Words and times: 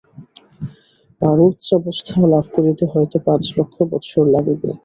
আরও 1.21 1.43
উচ্চাবস্থা 1.51 2.15
লাভ 2.31 2.45
করিতে 2.55 2.83
হয়তো 2.93 3.17
পাঁচ 3.27 3.43
লক্ষ 3.57 3.75
বৎসর 3.91 4.25
লাগিবে। 4.35 4.69